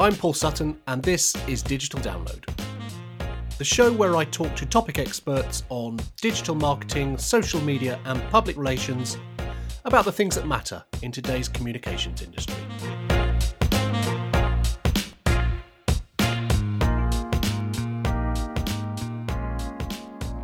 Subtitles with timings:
[0.00, 2.42] I'm Paul Sutton, and this is Digital Download,
[3.58, 8.56] the show where I talk to topic experts on digital marketing, social media, and public
[8.56, 9.18] relations
[9.84, 12.56] about the things that matter in today's communications industry.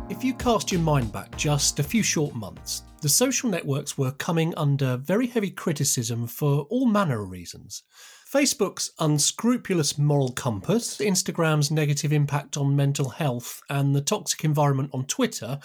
[0.07, 4.11] If you cast your mind back just a few short months, the social networks were
[4.11, 7.81] coming under very heavy criticism for all manner of reasons.
[8.31, 15.05] Facebook's unscrupulous moral compass, Instagram's negative impact on mental health, and the toxic environment on
[15.05, 15.57] Twitter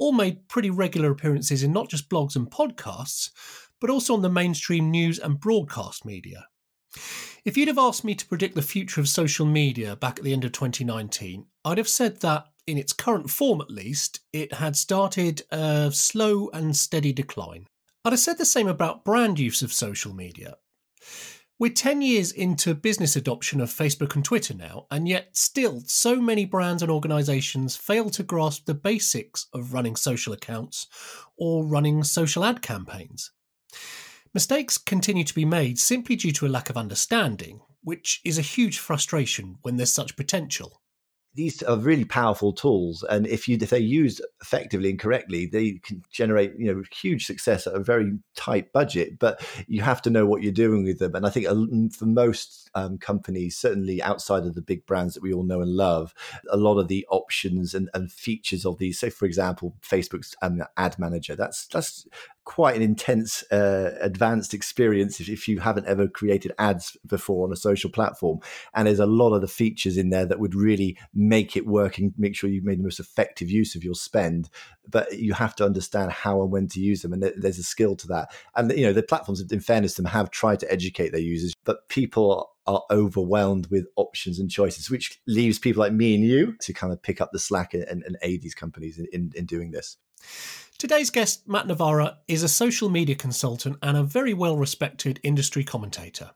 [0.00, 3.30] all made pretty regular appearances in not just blogs and podcasts,
[3.80, 6.48] but also on the mainstream news and broadcast media.
[7.44, 10.32] If you'd have asked me to predict the future of social media back at the
[10.32, 14.74] end of 2019, I'd have said that, in its current form at least, it had
[14.74, 17.68] started a slow and steady decline.
[18.04, 20.56] I'd have said the same about brand use of social media.
[21.60, 26.20] We're 10 years into business adoption of Facebook and Twitter now, and yet still so
[26.20, 30.86] many brands and organizations fail to grasp the basics of running social accounts
[31.36, 33.32] or running social ad campaigns.
[34.32, 38.42] Mistakes continue to be made simply due to a lack of understanding, which is a
[38.42, 40.80] huge frustration when there's such potential
[41.38, 45.74] these are really powerful tools, and if you if they're used effectively and correctly, they
[45.84, 49.20] can generate you know huge success at a very tight budget.
[49.20, 51.46] But you have to know what you're doing with them, and I think
[51.94, 55.70] for most um, companies, certainly outside of the big brands that we all know and
[55.70, 56.12] love,
[56.50, 60.60] a lot of the options and, and features of these, So, for example, Facebook's um,
[60.76, 62.04] ad manager, that's that's
[62.48, 67.52] quite an intense, uh, advanced experience if, if, you haven't ever created ads before on
[67.52, 68.38] a social platform.
[68.74, 71.98] And there's a lot of the features in there that would really make it work
[71.98, 74.48] and make sure you've made the most effective use of your spend.
[74.88, 77.94] But you have to understand how and when to use them, and there's a skill
[77.96, 78.32] to that.
[78.56, 81.54] And you know the platforms, in fairness to them, have tried to educate their users,
[81.64, 86.54] but people are overwhelmed with options and choices, which leaves people like me and you
[86.62, 89.44] to kind of pick up the slack and, and aid these companies in, in, in
[89.44, 89.98] doing this.
[90.78, 95.64] Today's guest, Matt Navarra, is a social media consultant and a very well respected industry
[95.64, 96.30] commentator.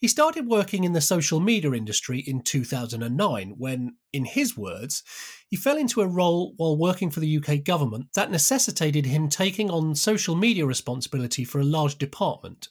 [0.00, 5.04] He started working in the social media industry in 2009 when, in his words,
[5.48, 9.70] he fell into a role while working for the UK government that necessitated him taking
[9.70, 12.68] on social media responsibility for a large department.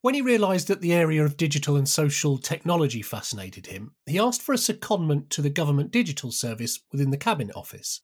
[0.00, 4.42] When he realised that the area of digital and social technology fascinated him, he asked
[4.42, 8.00] for a secondment to the government digital service within the Cabinet Office.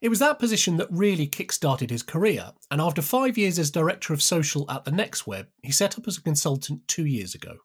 [0.00, 4.12] It was that position that really kick-started his career, and after five years as director
[4.12, 7.58] of social at the Next Web, he set up as a consultant two years ago.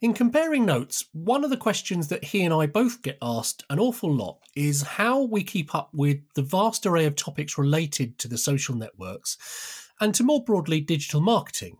[0.00, 3.80] In comparing notes, one of the questions that he and I both get asked an
[3.80, 8.28] awful lot is how we keep up with the vast array of topics related to
[8.28, 9.36] the social networks
[10.00, 11.76] and to more broadly digital marketing.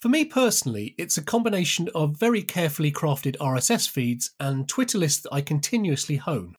[0.00, 5.22] For me personally, it's a combination of very carefully crafted RSS feeds and Twitter lists
[5.22, 6.56] that I continuously hone.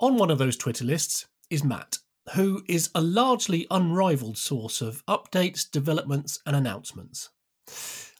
[0.00, 1.98] On one of those Twitter lists is Matt,
[2.34, 7.30] who is a largely unrivaled source of updates, developments, and announcements.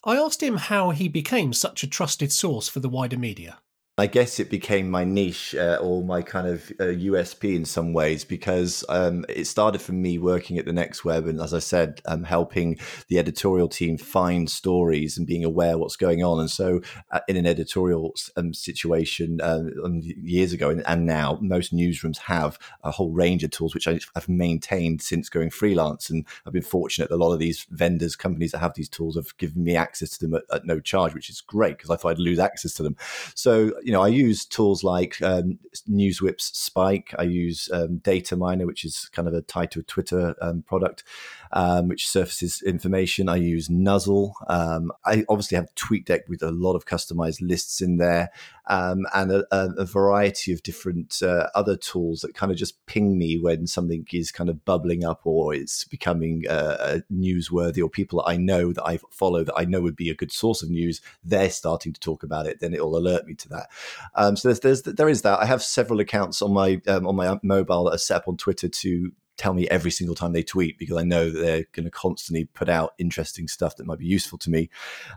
[0.03, 3.59] I asked him how he became such a trusted source for the wider media.
[3.99, 7.93] I guess it became my niche uh, or my kind of uh, USP in some
[7.93, 11.59] ways because um, it started from me working at the Next Web and, as I
[11.59, 12.79] said, um, helping
[13.09, 16.39] the editorial team find stories and being aware what's going on.
[16.39, 19.73] And so, uh, in an editorial um, situation um,
[20.03, 24.29] years ago and, and, now, most newsrooms have a whole range of tools which I've
[24.29, 26.09] maintained since going freelance.
[26.09, 29.17] And I've been fortunate that a lot of these vendors, companies that have these tools,
[29.17, 31.97] have given me access to them at, at no charge, which is great because I
[31.97, 32.97] thought I'd lose access to them.
[33.35, 37.15] So you know, I use tools like um, NewsWhip's Spike.
[37.19, 41.05] I use um, Dataminr, which is kind of a tied to a Twitter um, product,
[41.53, 43.29] um, which surfaces information.
[43.29, 44.35] I use Nuzzle.
[44.49, 48.31] Um, I obviously have TweetDeck with a lot of customized lists in there,
[48.67, 53.17] um, and a, a, variety of different uh, other tools that kind of just ping
[53.17, 58.21] me when something is kind of bubbling up or it's becoming uh, newsworthy, or people
[58.21, 60.71] that I know that I follow that I know would be a good source of
[60.71, 61.01] news.
[61.25, 63.69] They're starting to talk about it, then it'll alert me to that.
[64.15, 65.41] Um, so there's, there's there is that.
[65.41, 68.37] I have several accounts on my um, on my mobile that are set up on
[68.37, 71.85] Twitter to tell me every single time they tweet because I know that they're going
[71.85, 74.69] to constantly put out interesting stuff that might be useful to me.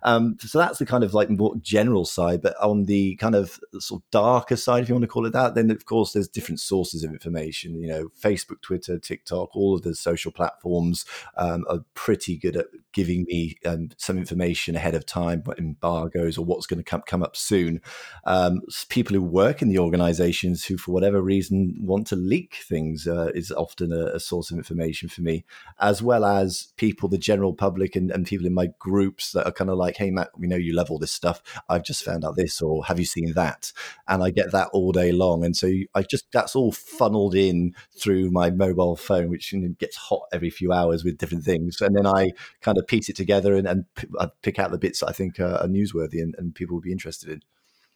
[0.04, 2.42] Um, so that's the kind of like more general side.
[2.42, 5.34] But on the kind of sort of darker side, if you want to call it
[5.34, 7.76] that, then of course there's different sources of information.
[7.76, 12.68] You know, Facebook, Twitter, TikTok, all of the social platforms um, are pretty good at
[12.94, 17.24] giving me um, some information ahead of time, embargoes or what's going to come come
[17.24, 17.82] up soon.
[18.26, 23.08] Um, people who work in the organisations who, for whatever reason, want to leak things
[23.08, 25.44] uh, is often a, a, source of information for me,
[25.80, 29.52] as well as people, the general public, and, and people in my groups that are
[29.52, 31.42] kind of like, "Hey, Matt, we know you love all this stuff.
[31.70, 33.72] I've just found out this, or have you seen that?"
[34.08, 37.76] And I get that all day long, and so I just that's all funneled in
[37.98, 42.08] through my mobile phone, which gets hot every few hours with different things, and then
[42.08, 42.32] I
[42.62, 43.86] kind of piece it together and, and
[44.20, 46.82] uh, pick out the bits that I think are, are newsworthy and, and people will
[46.82, 47.42] be interested in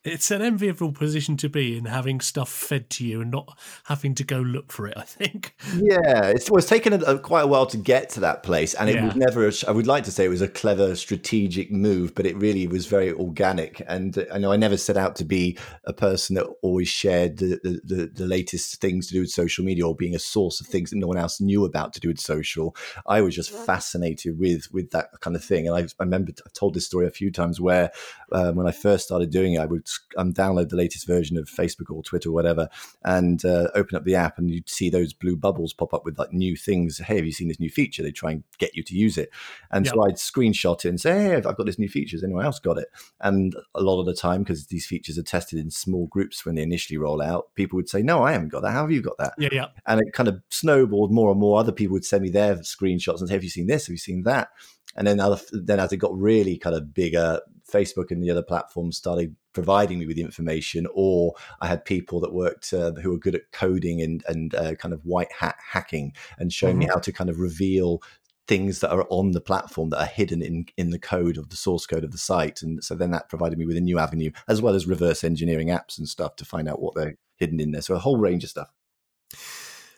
[0.06, 4.16] it's an enviable position to be in having stuff fed to you and not having
[4.16, 5.56] to go look for it i think.
[5.74, 8.74] Yeah it's, well, it's taken a, a, quite a while to get to that place
[8.74, 9.06] and it yeah.
[9.06, 12.38] was never i would like to say it was a clever strategic move but it
[12.38, 16.36] really was very organic and i know i never set out to be a person
[16.36, 19.96] that always shared the, the, the, the latest things to do with social media or
[19.96, 22.76] being a source of things that no one else knew about to do with social.
[23.06, 26.50] I was just fascinated with with that kind of thing and i, I remember i
[26.54, 27.92] told this story a few times where
[28.32, 29.88] um, when i first started doing it i would
[30.18, 32.70] um, download the latest version of Facebook or Twitter or whatever,
[33.04, 36.18] and uh, open up the app, and you'd see those blue bubbles pop up with
[36.18, 37.00] like new things.
[37.00, 38.04] Hey, have you seen this new feature?
[38.04, 39.30] They try and get you to use it,
[39.72, 39.94] and yep.
[39.94, 42.16] so I'd screenshot it and say, Hey, I've got this new feature.
[42.16, 42.88] Has anyone else got it?
[43.22, 46.56] And a lot of the time, because these features are tested in small groups when
[46.56, 48.72] they initially roll out, people would say, No, I haven't got that.
[48.72, 49.34] How have you got that?
[49.38, 49.68] Yeah, yeah.
[49.86, 51.60] And it kind of snowballed more and more.
[51.60, 53.88] Other people would send me their screenshots and say, Have you seen this?
[53.88, 54.50] Have you seen that?
[54.96, 58.44] And then other, then as it got really kind of bigger, Facebook and the other
[58.44, 63.18] platforms started providing me with information, or I had people that worked uh, who were
[63.18, 66.80] good at coding and and uh, kind of white hat hacking and showing mm-hmm.
[66.82, 68.04] me how to kind of reveal
[68.48, 71.56] things that are on the platform that are hidden in in the code of the
[71.56, 74.30] source code of the site and so then that provided me with a new avenue
[74.48, 77.72] as well as reverse engineering apps and stuff to find out what they're hidden in
[77.72, 78.72] there so a whole range of stuff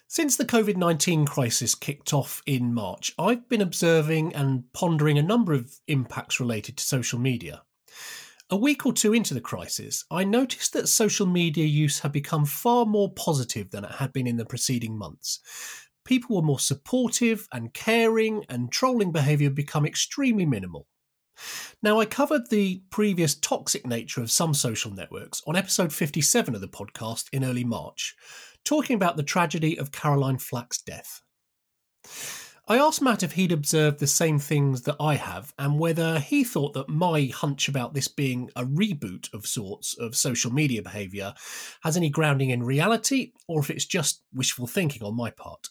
[0.09, 5.21] since the COVID 19 crisis kicked off in March, I've been observing and pondering a
[5.21, 7.63] number of impacts related to social media.
[8.49, 12.45] A week or two into the crisis, I noticed that social media use had become
[12.45, 15.41] far more positive than it had been in the preceding months.
[16.05, 20.87] People were more supportive and caring, and trolling behaviour had become extremely minimal.
[21.83, 26.61] Now, I covered the previous toxic nature of some social networks on episode 57 of
[26.61, 28.15] the podcast in early March,
[28.63, 31.21] talking about the tragedy of Caroline Flack's death.
[32.69, 36.43] I asked Matt if he'd observed the same things that I have and whether he
[36.43, 41.33] thought that my hunch about this being a reboot of sorts of social media behaviour
[41.83, 45.69] has any grounding in reality or if it's just wishful thinking on my part.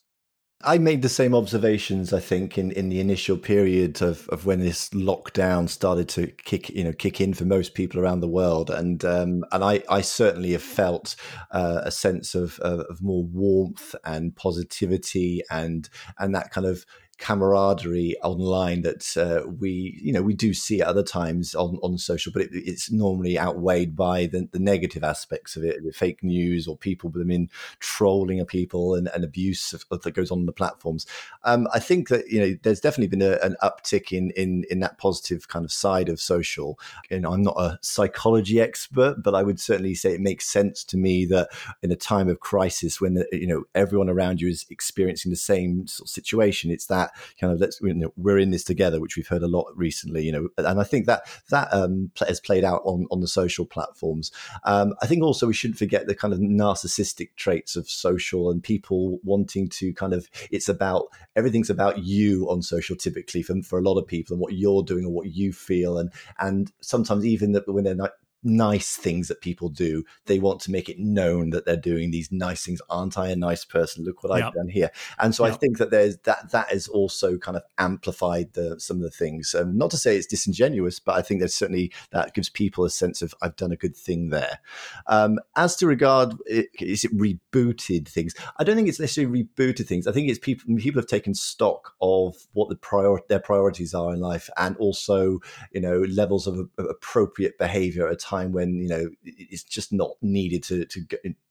[0.62, 4.60] I made the same observations, I think, in, in the initial period of, of when
[4.60, 8.70] this lockdown started to kick, you know, kick in for most people around the world,
[8.70, 11.14] and um, and I, I certainly have felt
[11.50, 16.86] uh, a sense of, of, of more warmth and positivity and and that kind of
[17.18, 21.98] camaraderie online that uh, we you know we do see at other times on, on
[21.98, 26.22] social but it, it's normally outweighed by the, the negative aspects of it the fake
[26.22, 30.30] news or people I mean trolling of people and, and abuse of, of, that goes
[30.30, 31.06] on on the platforms.
[31.44, 34.80] Um, I think that you know there's definitely been a, an uptick in, in in
[34.80, 36.78] that positive kind of side of social.
[37.10, 40.96] And I'm not a psychology expert but I would certainly say it makes sense to
[40.96, 41.48] me that
[41.82, 45.86] in a time of crisis when you know everyone around you is experiencing the same
[45.86, 49.00] sort of situation it's that that kind of let's you know, we're in this together,
[49.00, 50.24] which we've heard a lot recently.
[50.24, 53.66] You know, and I think that that um, has played out on on the social
[53.66, 54.30] platforms.
[54.64, 58.62] Um, I think also we shouldn't forget the kind of narcissistic traits of social and
[58.62, 63.78] people wanting to kind of it's about everything's about you on social typically for, for
[63.78, 67.24] a lot of people and what you're doing or what you feel and and sometimes
[67.24, 68.12] even that when they're not
[68.46, 70.04] nice things that people do.
[70.26, 72.80] They want to make it known that they're doing these nice things.
[72.88, 74.04] Aren't I a nice person?
[74.04, 74.48] Look what yep.
[74.48, 74.90] I've done here.
[75.18, 75.54] And so yep.
[75.54, 79.10] I think that there's that that is also kind of amplified the, some of the
[79.10, 79.54] things.
[79.54, 82.90] Um, not to say it's disingenuous, but I think there's certainly that gives people a
[82.90, 84.60] sense of I've done a good thing there.
[85.08, 88.34] Um, as to regard, is it rebooted things?
[88.58, 90.06] I don't think it's necessarily rebooted things.
[90.06, 94.14] I think it's people people have taken stock of what the prior their priorities are
[94.14, 95.40] in life, and also
[95.72, 99.62] you know levels of, of appropriate behavior at a time time when you know it's
[99.62, 101.00] just not needed to to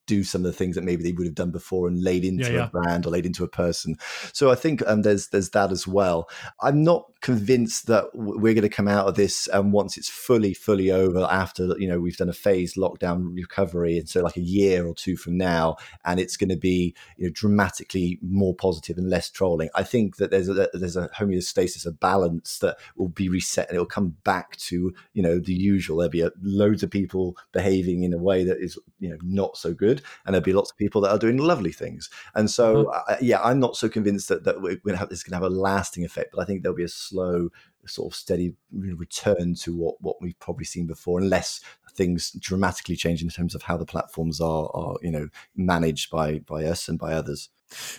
[0.06, 2.44] do some of the things that maybe they would have done before and laid into
[2.44, 2.66] yeah, yeah.
[2.66, 3.96] a brand or laid into a person.
[4.32, 6.28] So I think um, there's there's that as well.
[6.60, 10.08] I'm not convinced that we're going to come out of this and um, once it's
[10.08, 14.36] fully fully over after you know we've done a phased lockdown recovery and so like
[14.36, 18.54] a year or two from now and it's going to be you know dramatically more
[18.54, 19.68] positive and less trolling.
[19.74, 23.76] I think that there's a there's a homeostasis, a balance that will be reset and
[23.76, 25.98] it will come back to you know the usual.
[25.98, 29.56] There'll be a, loads of people behaving in a way that is you know not
[29.56, 32.10] so good good, and there'll be lots of people that are doing lovely things.
[32.34, 33.12] And so, mm-hmm.
[33.12, 35.44] uh, yeah, I'm not so convinced that that we're going to have this going to
[35.44, 37.48] have a lasting effect, but I think there'll be a slow,
[37.86, 41.60] sort of steady return to what what we've probably seen before, unless
[41.92, 46.38] things dramatically change in terms of how the platforms are are you know managed by
[46.40, 47.48] by us and by others.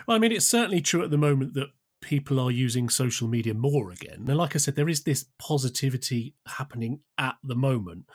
[0.07, 1.67] Well, I mean, it's certainly true at the moment that
[2.01, 4.25] people are using social media more again.
[4.27, 8.05] And like I said, there is this positivity happening at the moment.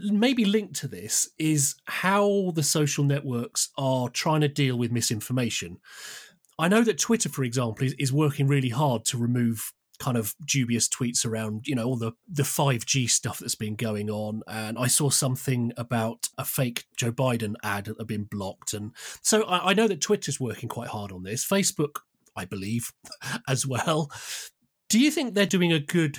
[0.00, 5.78] Maybe linked to this is how the social networks are trying to deal with misinformation.
[6.58, 10.34] I know that Twitter, for example, is, is working really hard to remove kind of
[10.44, 14.42] dubious tweets around, you know, all the the 5G stuff that's been going on.
[14.46, 18.74] And I saw something about a fake Joe Biden ad that had been blocked.
[18.74, 21.46] And so I, I know that Twitter's working quite hard on this.
[21.46, 22.00] Facebook,
[22.36, 22.92] I believe,
[23.48, 24.10] as well.
[24.88, 26.18] Do you think they're doing a good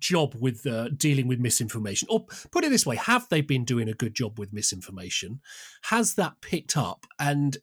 [0.00, 2.08] job with uh, dealing with misinformation?
[2.10, 5.40] Or put it this way, have they been doing a good job with misinformation?
[5.84, 7.06] Has that picked up?
[7.18, 7.56] And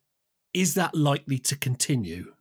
[0.54, 2.33] is that likely to continue?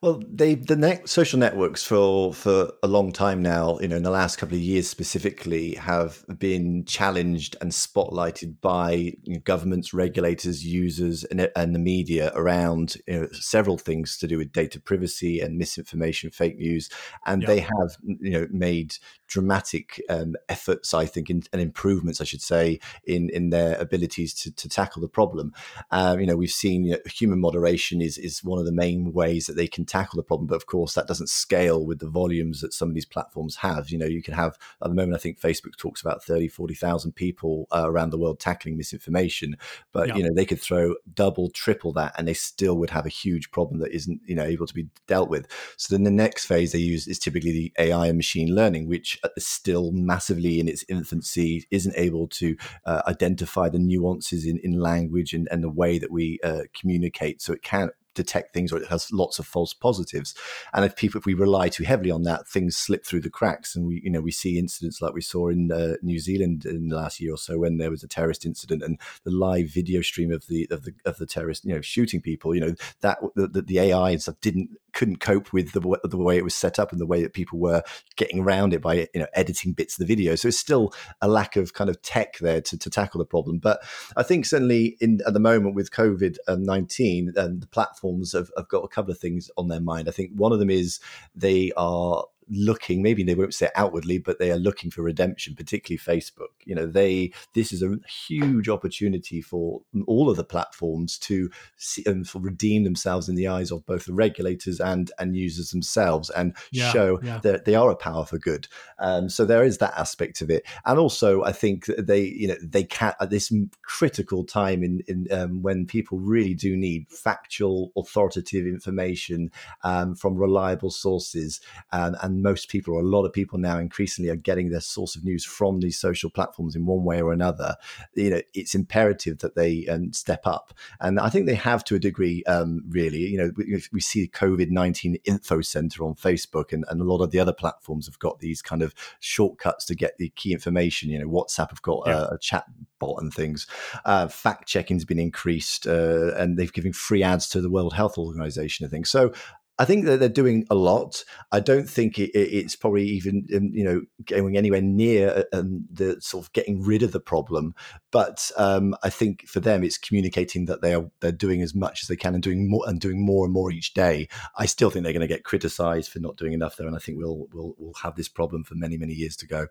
[0.00, 4.02] Well, they the net, social networks for for a long time now, you know, in
[4.02, 9.94] the last couple of years specifically, have been challenged and spotlighted by you know, governments,
[9.94, 14.80] regulators, users, and, and the media around you know, several things to do with data
[14.80, 16.88] privacy and misinformation, fake news,
[17.26, 18.96] and they have you know made
[19.32, 24.34] dramatic um, efforts, I think, in, and improvements, I should say, in in their abilities
[24.34, 25.54] to, to tackle the problem.
[25.90, 29.12] Um, you know, we've seen you know, human moderation is is one of the main
[29.14, 32.10] ways that they can tackle the problem, but of course, that doesn't scale with the
[32.10, 33.88] volumes that some of these platforms have.
[33.88, 37.12] You know, you can have at the moment, I think Facebook talks about 30, 40,000
[37.12, 39.56] people uh, around the world tackling misinformation,
[39.92, 40.16] but yeah.
[40.16, 43.50] you know, they could throw double, triple that, and they still would have a huge
[43.50, 45.46] problem that isn't you know able to be dealt with.
[45.78, 49.18] So then the next phase they use is typically the AI and machine learning, which
[49.38, 55.32] still massively in its infancy, isn't able to uh, identify the nuances in, in language
[55.32, 57.42] and, and the way that we uh, communicate.
[57.42, 60.34] So it can't detect things or it has lots of false positives
[60.74, 63.74] and if people if we rely too heavily on that things slip through the cracks
[63.74, 66.88] and we you know we see incidents like we saw in uh, New Zealand in
[66.88, 70.02] the last year or so when there was a terrorist incident and the live video
[70.02, 73.18] stream of the of the of the terrorist you know shooting people you know that
[73.34, 76.78] the, the AI and stuff didn't couldn't cope with the the way it was set
[76.78, 77.82] up and the way that people were
[78.16, 81.28] getting around it by you know editing bits of the video so it's still a
[81.28, 83.82] lack of kind of tech there to, to tackle the problem but
[84.16, 88.50] I think certainly in at the moment with COVID um, 19 and the platforms have,
[88.56, 90.08] have got a couple of things on their mind.
[90.08, 91.00] I think one of them is
[91.34, 95.98] they are looking maybe they won't say outwardly but they are looking for redemption particularly
[95.98, 96.52] facebook.
[96.64, 97.96] You know they this is a
[98.28, 103.48] huge opportunity for all of the platforms to see and um, redeem themselves in the
[103.48, 107.38] eyes of both the regulators and and users themselves and yeah, show yeah.
[107.38, 108.68] that they are a power for good.
[108.98, 110.64] Um, so there is that aspect of it.
[110.84, 115.26] And also i think they you know they can at this critical time in in
[115.32, 119.50] um, when people really do need factual authoritative information
[119.82, 121.60] um, from reliable sources
[121.92, 125.16] and, and most people, or a lot of people now, increasingly are getting their source
[125.16, 127.76] of news from these social platforms in one way or another.
[128.14, 131.94] You know, it's imperative that they um, step up, and I think they have to
[131.94, 132.42] a degree.
[132.44, 137.00] Um, really, you know, we, we see COVID nineteen info center on Facebook, and, and
[137.00, 140.30] a lot of the other platforms have got these kind of shortcuts to get the
[140.30, 141.10] key information.
[141.10, 142.22] You know, WhatsApp have got yeah.
[142.30, 142.64] a, a chat
[142.98, 143.66] bot and things.
[144.04, 148.18] Uh, fact checking's been increased, uh, and they've given free ads to the World Health
[148.18, 148.86] Organization.
[148.86, 149.32] I think so.
[149.78, 151.24] I think that they're doing a lot.
[151.50, 155.86] I don't think it, it's probably even um, you know going anywhere near uh, um,
[155.90, 157.74] the sort of getting rid of the problem.
[158.10, 162.02] But um, I think for them, it's communicating that they are they're doing as much
[162.02, 164.28] as they can and doing more and doing more and more each day.
[164.56, 167.00] I still think they're going to get criticised for not doing enough there, and I
[167.00, 169.68] think we'll we'll we'll have this problem for many many years to go.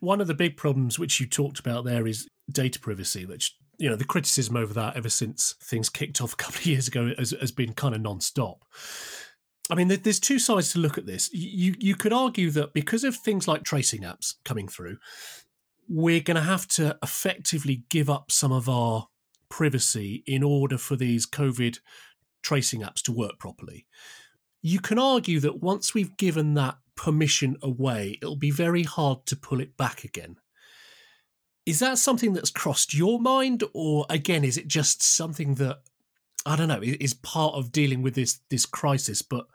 [0.00, 3.88] One of the big problems which you talked about there is data privacy, which you
[3.88, 7.12] know the criticism over that ever since things kicked off a couple of years ago
[7.18, 8.64] has, has been kind of non-stop
[9.70, 11.32] I mean, there's two sides to look at this.
[11.32, 14.98] You you could argue that because of things like tracing apps coming through,
[15.88, 19.08] we're going to have to effectively give up some of our
[19.48, 21.78] privacy in order for these COVID
[22.42, 23.86] tracing apps to work properly.
[24.62, 29.36] You can argue that once we've given that permission away, it'll be very hard to
[29.36, 30.36] pull it back again.
[31.64, 35.80] Is that something that's crossed your mind, or again, is it just something that
[36.44, 39.46] I don't know is part of dealing with this this crisis, but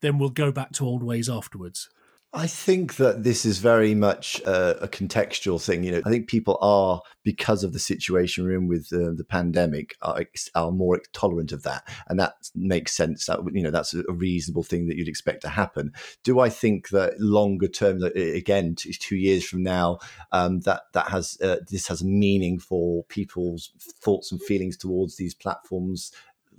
[0.00, 1.88] then we'll go back to old ways afterwards?
[2.36, 5.84] I think that this is very much a, a, contextual thing.
[5.84, 9.24] You know, I think people are because of the situation we're in with uh, the
[9.24, 10.24] pandemic are,
[10.56, 13.26] are more tolerant of that, and that makes sense.
[13.26, 15.92] That you know, that's a reasonable thing that you'd expect to happen.
[16.24, 20.00] Do I think that longer term, that again, two, two years from now,
[20.32, 23.70] um, that that has uh, this has meaning for people's
[24.02, 26.10] thoughts and feelings towards these platforms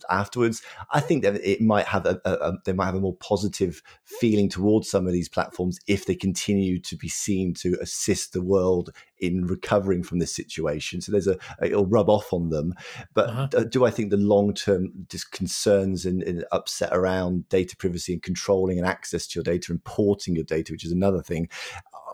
[0.10, 0.62] afterwards.
[0.92, 3.82] I think that it might have a, a, a, they might have a more positive
[4.04, 8.42] feeling towards some of these platforms if they continue to be seen to assist the
[8.42, 11.02] world in recovering from this situation.
[11.02, 12.74] So there's a it'll rub off on them.
[13.14, 13.64] But uh-huh.
[13.70, 18.78] do I think the long term concerns and, and, upset around data privacy and controlling
[18.78, 21.50] and access to your data, importing your data, which is another thing.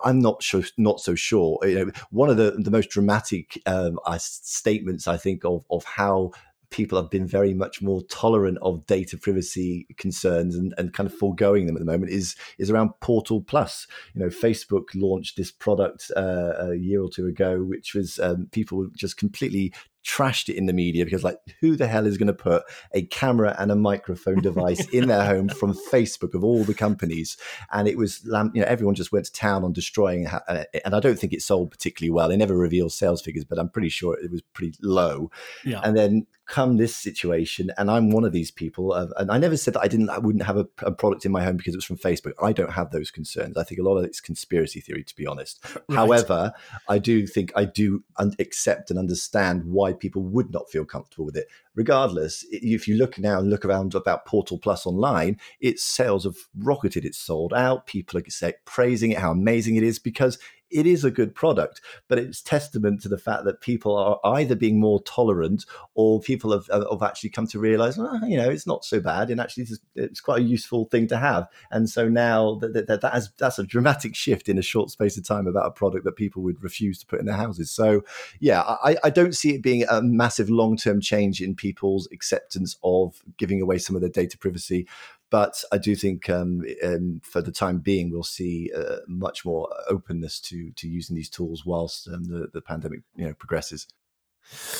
[0.04, 1.60] I'm not sure, not so sure.
[1.64, 6.32] You know, one of the, the most dramatic um, statements I think of of how
[6.72, 11.14] people have been very much more tolerant of data privacy concerns and, and kind of
[11.14, 13.86] foregoing them at the moment is is around Portal Plus.
[14.14, 18.48] You know, Facebook launched this product uh, a year or two ago, which was um,
[18.52, 19.74] people just completely
[20.06, 23.04] trashed it in the media because like who the hell is going to put a
[23.04, 27.38] camera and a microphone device in their home from facebook of all the companies?
[27.72, 31.00] And it was you know everyone just went to town on destroying uh, and i
[31.00, 32.30] don't think it sold particularly well.
[32.30, 35.32] They never revealed sales figures but i'm pretty sure it was pretty low.
[35.64, 35.82] Yeah.
[35.84, 39.74] and then come this situation and i'm one of these people and i never said
[39.74, 41.86] that i didn't i wouldn't have a, a, product in my home because it was
[41.86, 42.34] from facebook.
[42.44, 43.56] I don't have those concerns.
[43.56, 45.64] I think a lot of it's conspiracy theory to be honest.
[45.88, 45.96] Right.
[45.96, 46.54] however
[46.90, 51.26] i do think i do un- accept and understand why people would not feel comfortable
[51.26, 55.84] with it regardless, if you look now and look around about Portal Plus online, its
[55.84, 57.06] sales have rocketed.
[57.06, 57.86] It's sold out.
[57.86, 60.38] People are praising it, how amazing it is, because
[60.72, 64.56] it is a good product, but it's testament to the fact that people are either
[64.56, 68.68] being more tolerant or people have, have actually come to realize, oh, you know, it's
[68.68, 69.30] not so bad.
[69.30, 71.48] And actually, it's, it's quite a useful thing to have.
[71.72, 75.18] And so now that, that, that has, that's a dramatic shift in a short space
[75.18, 77.72] of time about a product that people would refuse to put in their houses.
[77.72, 78.04] So,
[78.40, 82.78] yeah, I, I don't see it being a massive long term change in people's acceptance
[82.84, 84.88] of giving away some of their data privacy.
[85.32, 89.70] But I do think um, um, for the time being, we'll see uh, much more
[89.90, 93.88] openness to to using these tools whilst um, the, the pandemic you know progresses.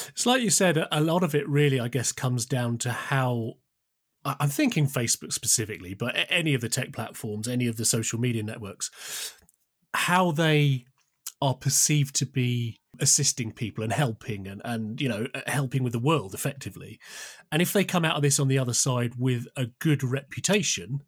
[0.10, 3.54] It's like you said, a lot of it really, I guess, comes down to how
[4.24, 8.44] I'm thinking Facebook specifically, but any of the tech platforms, any of the social media
[8.44, 8.92] networks,
[9.94, 10.86] how they
[11.42, 15.94] are perceived to be assisting people and helping and, and you know uh, helping with
[15.94, 17.00] the world effectively.
[17.52, 21.02] And if they come out of this on the other side with a good reputation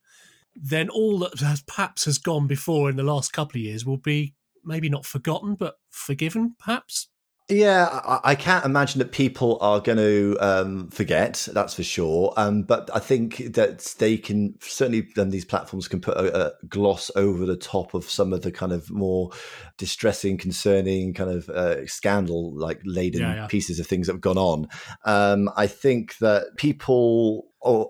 [0.55, 3.97] then all that has, perhaps has gone before in the last couple of years will
[3.97, 7.09] be maybe not forgotten but forgiven perhaps
[7.53, 11.47] yeah, I, I, can't imagine that people are going to um, forget.
[11.51, 12.33] That's for sure.
[12.37, 16.51] Um, but I think that they can certainly, then these platforms can put a, a,
[16.67, 19.31] gloss over the top of some of the kind of more
[19.77, 23.47] distressing, concerning, kind of uh, scandal like laden yeah, yeah.
[23.47, 24.67] pieces of things that have gone on.
[25.05, 27.47] Um, I think that people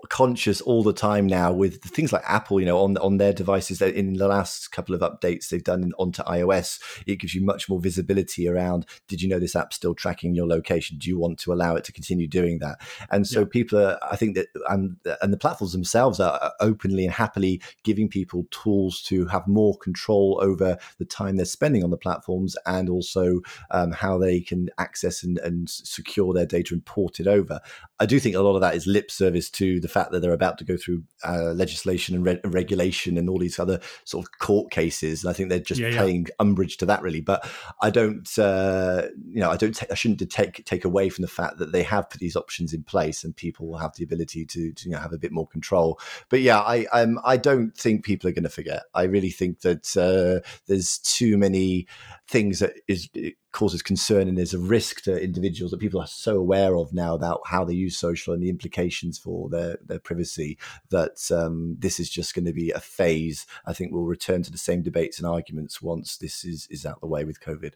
[0.08, 3.82] conscious all the time now with things like Apple, you know, on on their devices.
[3.82, 7.80] In the last couple of updates they've done onto iOS, it gives you much more
[7.80, 8.86] visibility around.
[9.08, 10.98] Did you know this app's still tracking your location?
[10.98, 12.80] Do you want to allow it to continue doing that?
[13.10, 13.46] And so yeah.
[13.50, 18.08] people are, I think that, and and the platforms themselves are openly and happily giving
[18.08, 22.88] people tools to have more control over the time they're spending on the platforms and
[22.88, 27.60] also um, how they can access and, and secure their data and port it over.
[27.98, 30.20] I do think a lot of that is lip service to to the fact that
[30.20, 34.24] they're about to go through uh, legislation and re- regulation and all these other sort
[34.24, 35.24] of court cases.
[35.24, 36.34] And I think they're just yeah, paying yeah.
[36.38, 37.20] umbrage to that, really.
[37.20, 37.48] But
[37.80, 41.58] I don't, uh, you know, I don't, I shouldn't take take away from the fact
[41.58, 44.72] that they have put these options in place and people will have the ability to,
[44.72, 45.98] to you know, have a bit more control.
[46.28, 48.82] But yeah, I, I'm, I don't think people are going to forget.
[48.94, 51.86] I really think that uh, there's too many
[52.28, 53.08] things that is
[53.54, 57.14] causes concern and there's a risk to individuals that people are so aware of now
[57.14, 60.58] about how they use social and the implications for their, their privacy
[60.90, 63.46] that um, this is just going to be a phase.
[63.64, 67.00] I think we'll return to the same debates and arguments once this is, is out
[67.00, 67.74] the way with COVID.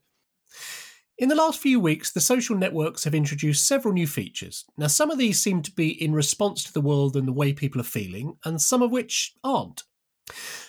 [1.16, 4.64] In the last few weeks, the social networks have introduced several new features.
[4.76, 7.52] Now, some of these seem to be in response to the world and the way
[7.52, 9.84] people are feeling, and some of which aren't.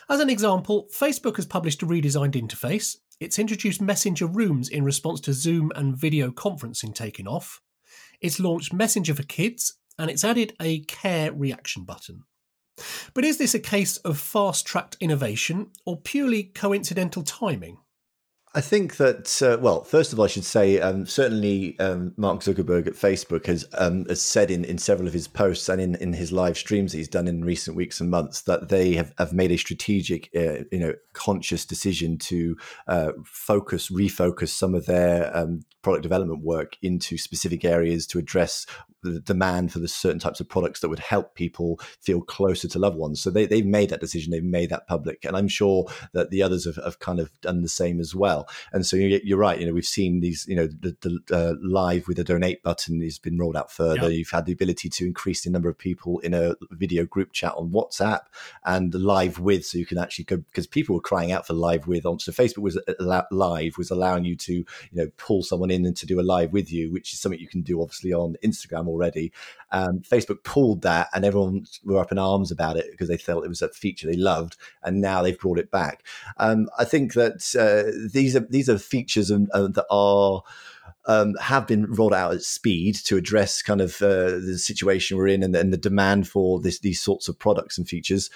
[0.09, 5.19] As an example, Facebook has published a redesigned interface, it's introduced Messenger Rooms in response
[5.21, 7.61] to Zoom and video conferencing taking off.
[8.21, 12.23] It's launched Messenger for Kids, and it's added a care reaction button.
[13.13, 17.77] But is this a case of fast tracked innovation or purely coincidental timing?
[18.55, 22.39] I think that, uh, well, first of all, I should say um, certainly um, Mark
[22.39, 25.93] Zuckerberg at Facebook has, um, has said in, in several of his posts and in,
[25.95, 29.13] in his live streams that he's done in recent weeks and months that they have,
[29.19, 32.57] have made a strategic, uh, you know, conscious decision to
[32.87, 38.65] uh, focus, refocus some of their um, product development work into specific areas to address
[39.03, 42.79] the demand for the certain types of products that would help people feel closer to
[42.79, 43.21] loved ones.
[43.21, 45.23] So they, they've made that decision, they've made that public.
[45.23, 48.38] And I'm sure that the others have, have kind of done the same as well.
[48.39, 48.55] Well.
[48.71, 49.59] And so you're right.
[49.59, 50.45] You know, we've seen these.
[50.47, 54.09] You know, the, the uh, live with a donate button has been rolled out further.
[54.09, 54.11] Yep.
[54.11, 57.53] You've had the ability to increase the number of people in a video group chat
[57.55, 58.21] on WhatsApp
[58.65, 61.87] and live with, so you can actually go because people were crying out for live
[61.87, 62.19] with on.
[62.19, 65.95] So Facebook was uh, live was allowing you to you know pull someone in and
[65.97, 68.87] to do a live with you, which is something you can do obviously on Instagram
[68.87, 69.31] already.
[69.71, 73.45] Um, Facebook pulled that, and everyone were up in arms about it because they felt
[73.45, 76.03] it was a feature they loved, and now they've brought it back.
[76.37, 80.43] Um, I think that uh, these are these are features and, uh, that are
[81.05, 85.27] um, have been rolled out at speed to address kind of uh, the situation we're
[85.27, 88.29] in and, and, the demand for this, these sorts of products and features.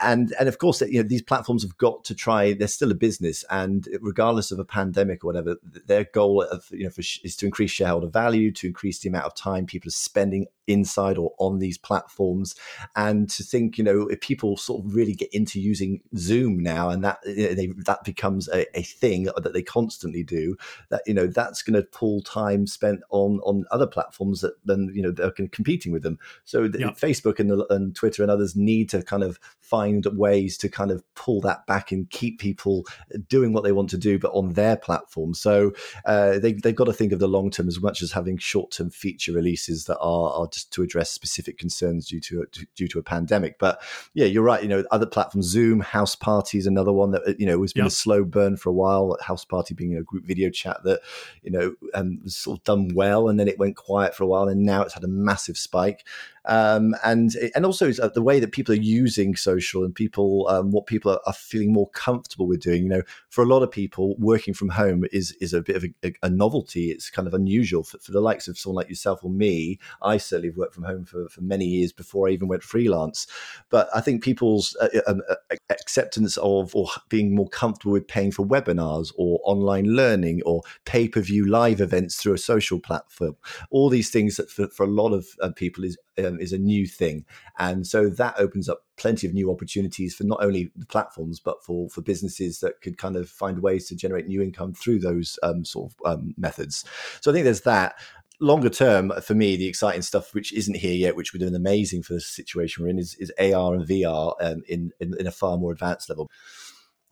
[0.00, 2.52] And and of course, you know, these platforms have got to try.
[2.52, 6.84] They're still a business, and regardless of a pandemic or whatever, their goal of you
[6.84, 9.92] know for, is to increase shareholder value, to increase the amount of time people are
[9.92, 12.54] spending inside or on these platforms,
[12.96, 16.88] and to think, you know, if people sort of really get into using Zoom now,
[16.88, 20.56] and that you know, they, that becomes a, a thing that they constantly do,
[20.90, 24.90] that you know that's going to pull time spent on on other platforms that then
[24.94, 26.18] you know they're competing with them.
[26.44, 30.56] So the, Facebook and, the, and Twitter and others need to kind of find ways
[30.58, 32.84] to kind of pull that back and keep people
[33.28, 35.34] doing what they want to do, but on their platform.
[35.34, 35.72] So
[36.04, 38.70] uh, they they've got to think of the long term as much as having short
[38.72, 42.98] term feature releases that are, are just to address specific concerns due to due to
[42.98, 43.58] a pandemic.
[43.58, 43.82] But
[44.14, 44.62] yeah, you're right.
[44.62, 47.90] You know, other platforms, Zoom, Houseparty is another one that you know has been a
[47.90, 49.16] slow burn for a while.
[49.22, 51.00] Houseparty being a group video chat that
[51.42, 54.26] you know um, was sort of done well, and then it went quiet for a
[54.26, 56.04] while, and now it's had a massive spike
[56.46, 60.72] um, and and also uh, the way that people are using social and people um,
[60.72, 62.82] what people are, are, feeling more comfortable with doing.
[62.82, 65.84] You know, for a lot of people, working from home is is a bit of
[66.02, 66.90] a, a novelty.
[66.90, 69.78] It's kind of unusual for, for, the likes of someone like yourself or me.
[70.02, 73.26] I certainly have worked from home for, for many years before I even went freelance.
[73.70, 78.08] But I think people's uh, uh um, uh, acceptance of or being more comfortable with
[78.08, 82.80] paying for webinars or online learning or pay per view live events through a social
[82.80, 83.36] platform,
[83.70, 86.58] all these things that for, for a lot of uh, people is um, is a
[86.58, 87.24] new thing,
[87.58, 91.64] and so that opens up plenty of new opportunities for not only the platforms but
[91.64, 95.38] for for businesses that could kind of find ways to generate new income through those
[95.42, 96.84] um, sort of um, methods.
[97.20, 97.96] So I think there's that
[98.40, 101.60] longer term for me the exciting stuff which isn't here yet which would have been
[101.60, 105.26] amazing for the situation we're in is, is ar and vr um, in, in, in
[105.26, 106.28] a far more advanced level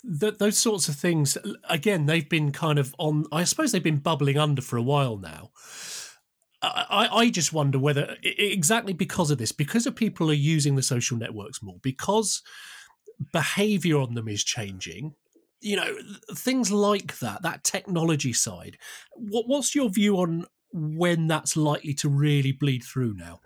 [0.03, 3.99] the, those sorts of things again they've been kind of on i suppose they've been
[3.99, 5.51] bubbling under for a while now
[6.65, 10.83] I, I just wonder whether exactly because of this, because of people are using the
[10.83, 12.41] social networks more, because
[13.33, 15.15] behavior on them is changing,
[15.61, 15.97] you know,
[16.33, 18.79] things like that, that technology side.
[19.17, 23.41] What, what's your view on when that's likely to really bleed through now?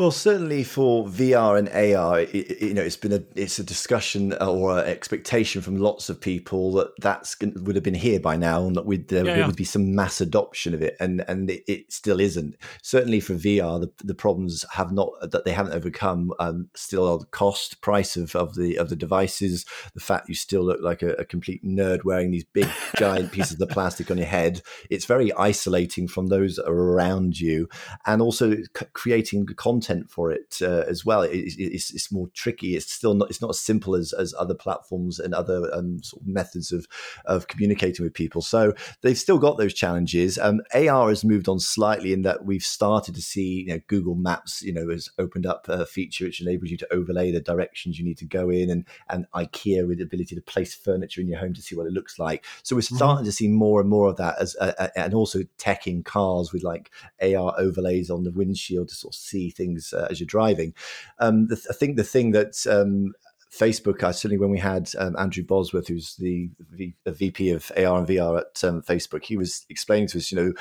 [0.00, 4.32] Well, certainly for VR and AR, it, you know, it's been a it's a discussion
[4.32, 8.66] or an expectation from lots of people that that's would have been here by now,
[8.66, 9.46] and that we'd, there, yeah, yeah.
[9.46, 12.56] would be some mass adoption of it, and and it, it, still isn't.
[12.82, 16.32] Certainly for VR, the, the problems have not that they haven't overcome.
[16.40, 20.34] Um, still are the cost, price of, of the of the devices, the fact you
[20.34, 24.16] still look like a, a complete nerd wearing these big giant pieces of plastic on
[24.16, 24.62] your head.
[24.88, 27.68] It's very isolating from those around you,
[28.06, 28.56] and also
[28.94, 31.22] creating content content for it uh, as well.
[31.22, 32.76] It, it's, it's, more tricky.
[32.76, 33.30] It's still not.
[33.30, 36.86] It's not as simple as, as other platforms and other um, sort of methods of
[37.24, 38.42] of communicating with people.
[38.42, 40.38] So they've still got those challenges.
[40.38, 44.14] Um, AR has moved on slightly in that we've started to see you know, Google
[44.14, 44.62] Maps.
[44.62, 48.04] You know, has opened up a feature which enables you to overlay the directions you
[48.04, 51.38] need to go in, and and IKEA with the ability to place furniture in your
[51.38, 52.44] home to see what it looks like.
[52.62, 52.96] So we're mm-hmm.
[52.96, 53.26] starting mm-hmm.
[53.26, 56.52] to see more and more of that as uh, uh, and also tech in cars
[56.52, 56.90] with like
[57.22, 60.74] AR overlays on the windshield to sort of see things things uh, as you're driving.
[61.18, 63.12] Um, the, I think the thing that um,
[63.52, 67.98] Facebook, uh, certainly when we had um, Andrew Bosworth, who's the, v, VP of AR
[67.98, 70.52] and VR at um, Facebook, he was explaining to us, you know,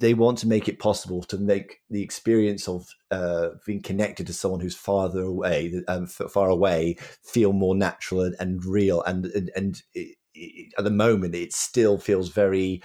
[0.00, 4.32] they want to make it possible to make the experience of uh, being connected to
[4.32, 9.02] someone who's farther away, um, far away, feel more natural and, and real.
[9.02, 12.80] And and, and it, it, at the moment, it still feels very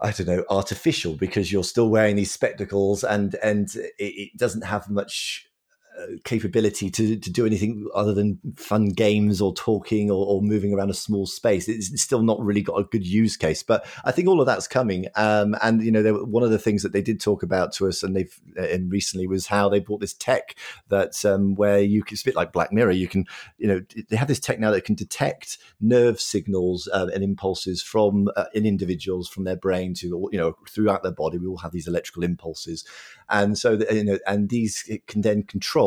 [0.00, 4.64] I don't know, artificial because you're still wearing these spectacles and and it, it doesn't
[4.64, 5.49] have much
[6.24, 10.90] capability to, to do anything other than fun games or talking or, or, moving around
[10.90, 11.68] a small space.
[11.68, 14.66] It's still not really got a good use case, but I think all of that's
[14.66, 15.06] coming.
[15.16, 18.02] Um, and you know, one of the things that they did talk about to us,
[18.02, 20.56] and they've and recently was how they brought this tech
[20.88, 22.92] that um, where you can, it's a bit like Black Mirror.
[22.92, 23.26] You can,
[23.58, 27.82] you know, they have this tech now that can detect nerve signals uh, and impulses
[27.82, 31.38] from uh, in individuals from their brain to you know throughout their body.
[31.38, 32.84] We all have these electrical impulses,
[33.28, 35.79] and so you know, and these can then control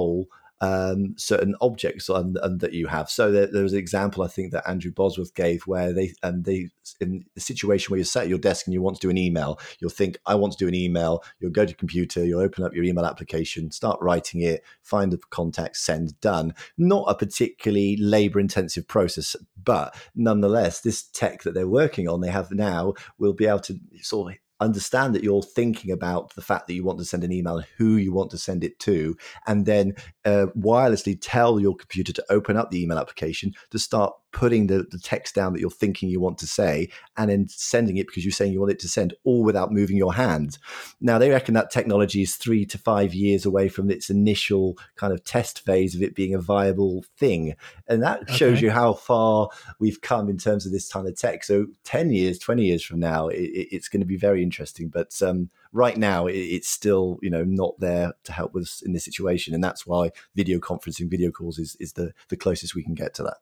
[0.64, 3.10] um, certain objects on, on, that you have.
[3.10, 6.44] So there, there, was an example I think that Andrew Bosworth gave where they um,
[6.44, 6.70] they
[7.02, 9.18] in the situation where you're sat at your desk and you want to do an
[9.18, 11.22] email, you'll think I want to do an email.
[11.40, 15.12] You'll go to your computer, you'll open up your email application, start writing it, find
[15.12, 16.54] the contact, send, done.
[16.78, 22.32] Not a particularly labor intensive process, but nonetheless, this tech that they're working on, they
[22.32, 26.68] have now will be able to sort of understand that you're thinking about the fact
[26.68, 29.16] that you want to send an email and who you want to send it to,
[29.48, 29.94] and then
[30.26, 34.86] uh, wirelessly tell your computer to open up the email application to start putting the,
[34.92, 38.26] the text down that you're thinking you want to say and then sending it because
[38.26, 40.58] you're saying you want it to send all without moving your hand.
[41.00, 45.14] Now, they reckon that technology is three to five years away from its initial kind
[45.14, 47.56] of test phase of it being a viable thing.
[47.88, 48.34] And that okay.
[48.34, 51.44] shows you how far we've come in terms of this kind of tech.
[51.44, 54.90] So, 10 years, 20 years from now, it, it's going to be very interesting.
[54.90, 58.94] But um, right now, it, it's still, you know, not there to help us in
[58.94, 59.54] this situation.
[59.54, 63.14] And that's why video conferencing, video calls is, is the, the closest we can get
[63.16, 63.38] to that.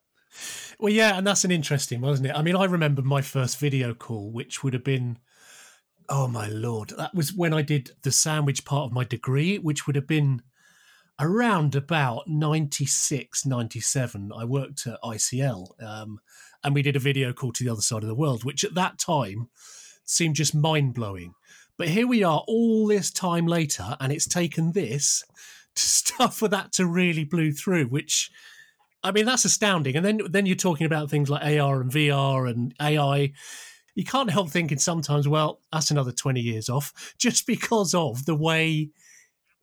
[0.80, 2.36] Well, yeah, and that's an interesting one, isn't it?
[2.36, 5.20] I mean, I remember my first video call, which would have been,
[6.10, 9.86] oh my lord, that was when I did the sandwich part of my degree, which
[9.86, 10.42] would have been
[11.20, 14.32] around about 96, 97.
[14.36, 16.20] I worked at ICL um,
[16.64, 18.74] and we did a video call to the other side of the world, which at
[18.76, 19.50] that time
[20.04, 21.34] seemed just mind blowing.
[21.78, 25.24] But here we are all this time later, and it's taken this
[25.76, 28.30] stuff for that to really blew through, which
[29.04, 29.96] I mean, that's astounding.
[29.96, 33.34] And then then you're talking about things like AR and VR and AI.
[33.96, 38.36] You can't help thinking sometimes, well, that's another 20 years off, just because of the
[38.36, 38.90] way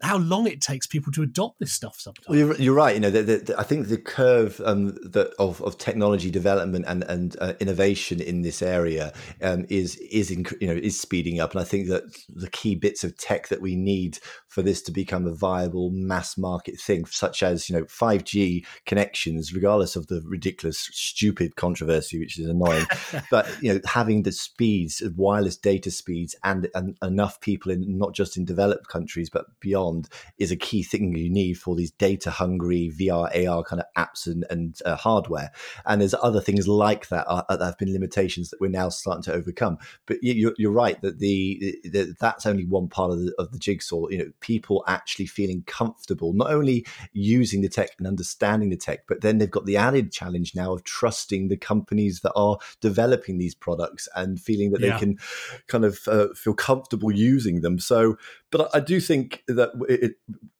[0.00, 2.28] how long it takes people to adopt this stuff sometimes.
[2.28, 2.94] Well, you're, you're right.
[2.94, 7.02] You know, the, the, I think the curve um, the, of, of technology development and
[7.04, 11.60] and uh, innovation in this area um, is is you know is speeding up, and
[11.60, 15.26] I think that the key bits of tech that we need for this to become
[15.26, 20.78] a viable mass market thing, such as you know 5G connections, regardless of the ridiculous,
[20.92, 22.86] stupid controversy, which is annoying,
[23.30, 28.14] but you know having the speeds, wireless data speeds, and, and enough people in not
[28.14, 31.90] just in developed countries but beyond beyond is a key thing you need for these
[31.92, 35.50] data hungry VR, AR kind of apps and, and uh, hardware.
[35.86, 39.22] And there's other things like that are, that have been limitations that we're now starting
[39.24, 39.78] to overcome.
[40.06, 43.58] But you're, you're right that the, the, that's only one part of the, of the
[43.58, 44.08] jigsaw.
[44.08, 49.00] You know, people actually feeling comfortable, not only using the tech and understanding the tech,
[49.08, 53.38] but then they've got the added challenge now of trusting the companies that are developing
[53.38, 54.92] these products and feeling that yeah.
[54.92, 55.18] they can
[55.66, 57.78] kind of uh, feel comfortable using them.
[57.78, 58.16] So
[58.50, 60.16] but I do think that it,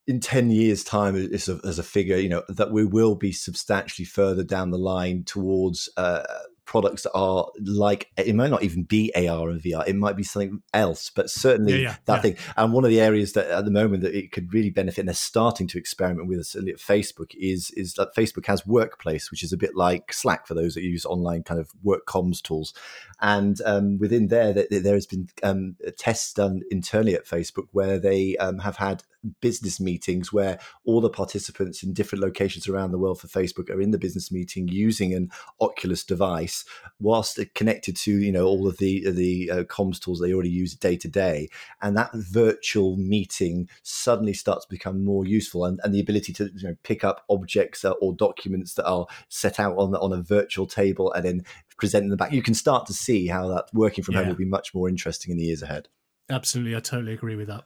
[0.07, 3.33] in 10 years time as a, as a, figure you know that we will be
[3.33, 6.23] substantially further down the line towards uh,
[6.69, 9.89] products that are like it might not even be AR and VR.
[9.89, 12.21] It might be something else, but certainly yeah, yeah, that yeah.
[12.21, 12.37] thing.
[12.59, 15.09] And one of the areas that at the moment that it could really benefit, and
[15.09, 19.43] they're starting to experiment with certainly at Facebook, is is that Facebook has Workplace, which
[19.43, 22.75] is a bit like Slack for those that use online kind of work comms tools.
[23.21, 28.37] And um, within there, there has been um, tests done internally at Facebook where they
[28.37, 29.03] um, have had
[29.41, 33.81] business meetings where all the participants in different locations around the world for Facebook are
[33.81, 36.58] in the business meeting using an Oculus device
[37.01, 40.75] whilst connected to you know all of the the uh, comms tools they already use
[40.75, 41.49] day to day,
[41.83, 46.51] and that virtual meeting suddenly starts to become more useful, and, and the ability to
[46.55, 50.67] you know, pick up objects or documents that are set out on on a virtual
[50.67, 51.45] table and then
[51.79, 52.33] present them back.
[52.33, 54.21] You can start to see how that working from yeah.
[54.21, 55.89] home will be much more interesting in the years ahead.
[56.31, 57.65] Absolutely, I totally agree with that.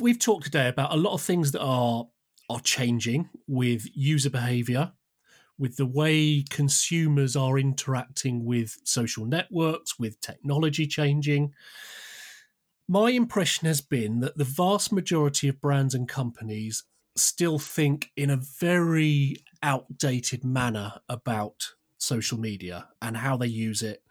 [0.00, 2.08] We've talked today about a lot of things that are
[2.50, 4.92] are changing with user behavior,
[5.58, 11.52] with the way consumers are interacting with social networks, with technology changing.
[12.88, 16.84] My impression has been that the vast majority of brands and companies
[17.16, 24.02] still think in a very outdated manner about social media and how they use it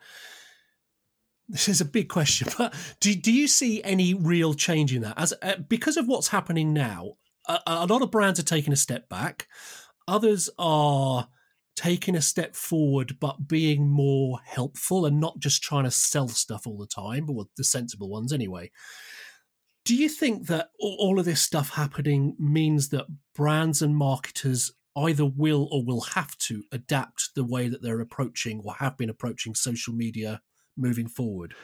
[1.51, 5.15] this is a big question, but do, do you see any real change in that?
[5.17, 8.77] As uh, because of what's happening now, a, a lot of brands are taking a
[8.77, 9.47] step back.
[10.11, 11.29] Others are
[11.77, 16.67] taking a step forward, but being more helpful and not just trying to sell stuff
[16.67, 18.69] all the time, or the sensible ones anyway.
[19.85, 25.25] Do you think that all of this stuff happening means that brands and marketers either
[25.25, 29.55] will or will have to adapt the way that they're approaching or have been approaching
[29.55, 30.41] social media
[30.75, 31.55] moving forward?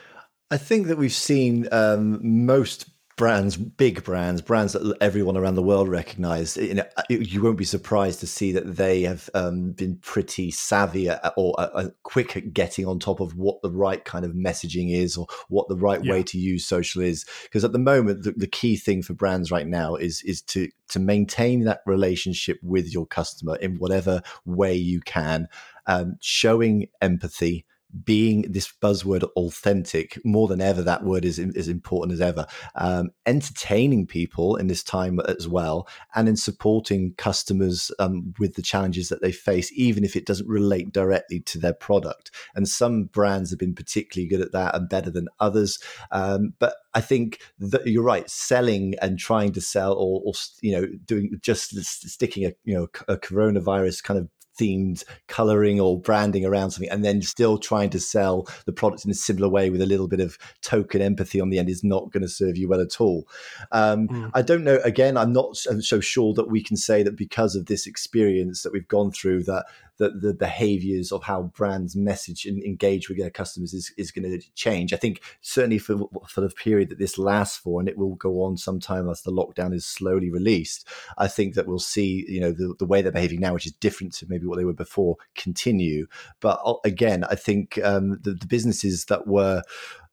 [0.50, 5.64] I think that we've seen um, most brands, big brands, brands that everyone around the
[5.64, 9.98] world recognize, you, know, you won't be surprised to see that they have um, been
[9.98, 14.24] pretty savvy at, or uh, quick at getting on top of what the right kind
[14.24, 16.12] of messaging is or what the right yeah.
[16.12, 17.26] way to use social is.
[17.44, 20.70] Because at the moment, the, the, key thing for brands right now is is to
[20.90, 25.48] to maintain that relationship with your customer in whatever way you can,
[25.88, 27.66] um, showing empathy
[28.04, 32.46] being this buzzword authentic more than ever that word is as important as ever
[32.76, 38.62] um, entertaining people in this time as well and in supporting customers um, with the
[38.62, 43.06] challenges that they face even if it doesn't relate directly to their product and some
[43.06, 45.80] brands have been particularly good at that and better than others
[46.12, 48.28] um, but I think that you're right.
[48.28, 52.88] Selling and trying to sell, or, or you know, doing just sticking a you know
[53.08, 58.00] a coronavirus kind of themed coloring or branding around something and then still trying to
[58.00, 61.50] sell the product in a similar way with a little bit of token empathy on
[61.50, 63.28] the end is not going to serve you well at all.
[63.72, 64.32] Um, mm.
[64.34, 64.80] I don't know.
[64.84, 68.74] Again, I'm not so sure that we can say that because of this experience that
[68.74, 69.66] we've gone through that
[69.98, 74.24] the, the behaviors of how brands message and engage with their customers is, is going
[74.24, 74.94] to change.
[74.94, 78.44] I think certainly for, for the period that this lasts for, and it will go
[78.44, 82.52] on sometime as the lockdown is slowly released, I think that we'll see, you know,
[82.52, 85.18] the, the way they're behaving now, which is different to maybe what they were before,
[85.36, 86.08] continue.
[86.40, 89.64] But uh, again, I think um, the, the businesses that were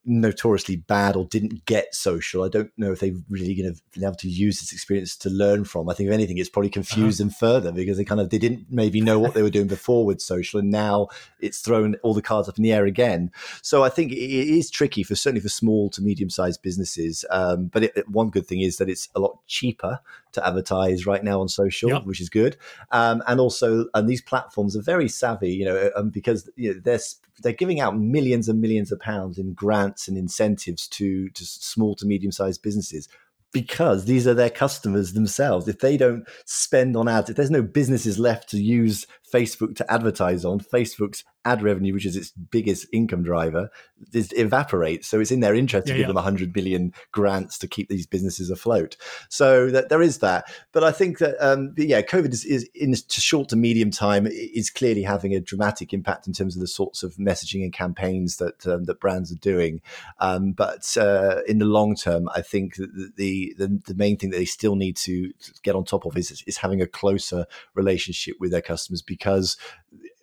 [0.07, 2.45] notoriously bad or didn't get social.
[2.45, 5.31] I don't know if they've really going to been able to use this experience to
[5.31, 5.89] learn from.
[5.89, 7.29] I think if anything, it's probably confused uh-huh.
[7.29, 10.05] them further because they kind of they didn't maybe know what they were doing before
[10.05, 11.09] with social, and now
[11.41, 13.31] it's thrown all the cards up in the air again.
[13.63, 17.25] So I think it is tricky for certainly for small to medium sized businesses.
[17.31, 20.01] Um, but it, one good thing is that it's a lot cheaper
[20.35, 22.05] to advertise right now on social, yep.
[22.05, 22.57] which is good.
[22.93, 26.81] Um, and also, and these platforms are very savvy, you know, um, because you know,
[26.85, 27.01] they're
[27.43, 31.95] they're giving out millions and millions of pounds in grants and incentives to to small
[31.97, 33.09] to medium sized businesses
[33.55, 35.69] because these are their customers themselves.
[35.69, 39.93] If they don't spend on ads, if there's no businesses left to use Facebook to
[39.93, 43.69] advertise on, Facebook's ad revenue, which is its biggest income driver,
[44.13, 45.09] is, evaporates.
[45.09, 46.09] So it's in their interest yeah, to give yeah.
[46.09, 48.97] them 100 billion grants to keep these businesses afloat.
[49.29, 50.45] So that there is that.
[50.73, 54.71] But I think that, um, yeah, COVID is, is in short to medium time is
[54.71, 58.67] clearly having a dramatic impact in terms of the sorts of messaging and campaigns that
[58.67, 59.81] um, that brands are doing.
[60.21, 64.31] Um, but uh, in the long term, I think that the, the, the main thing
[64.31, 68.37] that they still need to get on top of is is having a closer relationship
[68.41, 69.24] with their customers because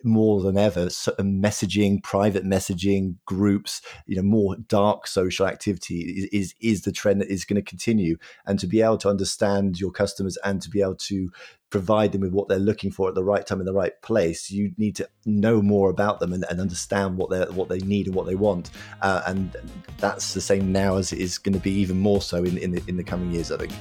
[0.04, 6.54] more than ever messaging private messaging groups you know more dark social activity is, is
[6.60, 8.16] is, the trend that is going to continue.
[8.46, 11.30] And to be able to understand your customers and to be able to
[11.70, 14.50] provide them with what they're looking for at the right time in the right place
[14.50, 18.06] you need to know more about them and, and understand what they what they need
[18.06, 18.70] and what they want.
[19.00, 19.56] Uh, and
[19.98, 22.72] that's the same now as it is going to be even more so in, in
[22.72, 23.72] the in the coming years i think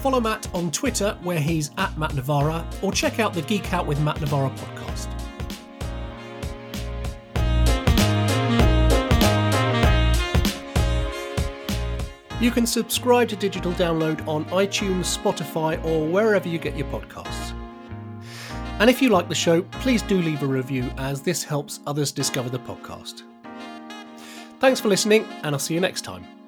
[0.00, 3.86] Follow Matt on Twitter, where he's at Matt Navarra, or check out the Geek Out
[3.86, 5.08] with Matt Navarra podcast.
[12.40, 17.54] You can subscribe to Digital Download on iTunes, Spotify, or wherever you get your podcasts.
[18.78, 22.10] And if you like the show, please do leave a review as this helps others
[22.10, 23.24] discover the podcast.
[24.58, 26.39] Thanks for listening, and I'll see you next time.